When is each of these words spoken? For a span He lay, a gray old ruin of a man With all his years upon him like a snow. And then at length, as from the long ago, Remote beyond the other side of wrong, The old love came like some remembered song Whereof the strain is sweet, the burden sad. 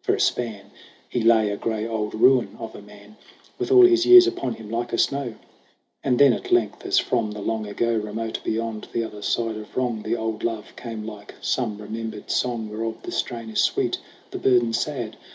For 0.00 0.14
a 0.14 0.18
span 0.18 0.70
He 1.10 1.20
lay, 1.20 1.50
a 1.50 1.58
gray 1.58 1.86
old 1.86 2.14
ruin 2.14 2.56
of 2.58 2.74
a 2.74 2.80
man 2.80 3.18
With 3.58 3.70
all 3.70 3.84
his 3.84 4.06
years 4.06 4.26
upon 4.26 4.54
him 4.54 4.70
like 4.70 4.94
a 4.94 4.96
snow. 4.98 5.34
And 6.02 6.18
then 6.18 6.32
at 6.32 6.50
length, 6.50 6.86
as 6.86 6.98
from 6.98 7.32
the 7.32 7.42
long 7.42 7.66
ago, 7.66 7.94
Remote 7.94 8.40
beyond 8.42 8.88
the 8.94 9.04
other 9.04 9.20
side 9.20 9.56
of 9.58 9.76
wrong, 9.76 10.02
The 10.02 10.16
old 10.16 10.42
love 10.42 10.72
came 10.74 11.04
like 11.04 11.34
some 11.42 11.76
remembered 11.76 12.30
song 12.30 12.70
Whereof 12.70 13.02
the 13.02 13.12
strain 13.12 13.50
is 13.50 13.60
sweet, 13.62 13.98
the 14.30 14.38
burden 14.38 14.72
sad. 14.72 15.18